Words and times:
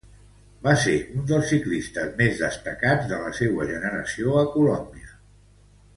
Va 0.67 0.71
ser 0.83 0.93
un 1.17 1.27
dels 1.31 1.51
ciclistes 1.51 2.17
més 2.21 2.41
destacats 2.45 3.07
de 3.13 3.21
la 3.27 3.35
seua 3.41 3.71
generació 3.73 4.35
a 4.41 4.45
Colòmbia. 4.59 5.15